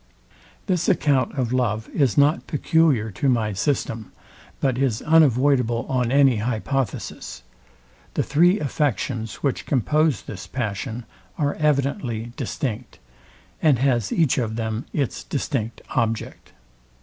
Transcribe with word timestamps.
This 0.65 0.89
account 0.89 1.37
of 1.37 1.53
love 1.53 1.87
is 1.89 2.17
not 2.17 2.47
peculiar 2.47 3.11
to 3.11 3.29
my 3.29 3.53
system, 3.53 4.11
but 4.59 4.79
is 4.79 5.03
unavoidable 5.03 5.85
on 5.87 6.11
any 6.11 6.37
hypothesis. 6.37 7.43
The 8.15 8.23
three 8.23 8.59
affections, 8.59 9.43
which 9.43 9.67
compose 9.67 10.23
this 10.23 10.47
passion, 10.47 11.05
are 11.37 11.53
evidently 11.53 12.31
distinct, 12.35 12.97
and 13.61 13.77
has 13.77 14.11
each 14.11 14.39
of 14.39 14.55
them 14.55 14.87
its 14.91 15.23
distinct 15.23 15.83
object. 15.91 16.53